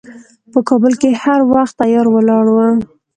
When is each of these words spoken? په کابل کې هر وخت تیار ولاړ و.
په 0.51 0.59
کابل 0.69 0.93
کې 1.01 1.09
هر 1.23 1.39
وخت 1.51 1.73
تیار 1.79 2.05
ولاړ 2.11 2.45
و. 2.53 2.57